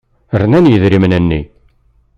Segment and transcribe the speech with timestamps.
[0.41, 1.41] Rnan yidrimen-nni.